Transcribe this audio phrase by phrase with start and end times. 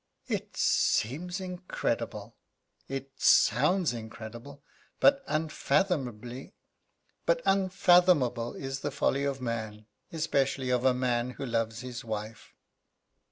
[0.25, 2.35] "It seems incredible!"
[2.87, 4.63] "Its sounds incredible;
[4.99, 6.55] but unfathomable
[8.55, 12.55] is the folly of man, especially of a man who loves his wife."